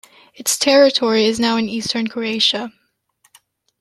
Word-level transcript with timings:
Its 0.33 0.57
territory 0.57 1.25
is 1.25 1.39
now 1.39 1.57
in 1.57 1.69
eastern 1.69 2.07
Croatia. 2.07 2.73